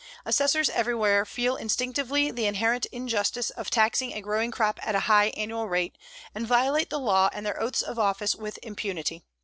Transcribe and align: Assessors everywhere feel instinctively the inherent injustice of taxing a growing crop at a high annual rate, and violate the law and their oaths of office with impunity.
Assessors 0.25 0.67
everywhere 0.67 1.25
feel 1.27 1.55
instinctively 1.55 2.31
the 2.31 2.47
inherent 2.47 2.87
injustice 2.87 3.51
of 3.51 3.69
taxing 3.69 4.13
a 4.13 4.21
growing 4.21 4.49
crop 4.49 4.79
at 4.81 4.95
a 4.95 5.01
high 5.01 5.27
annual 5.37 5.69
rate, 5.69 5.95
and 6.33 6.47
violate 6.47 6.89
the 6.89 6.97
law 6.97 7.29
and 7.33 7.45
their 7.45 7.61
oaths 7.61 7.83
of 7.83 7.99
office 7.99 8.33
with 8.33 8.57
impunity. 8.63 9.21